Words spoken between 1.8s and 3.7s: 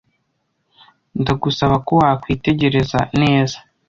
ko wakwitegereza neza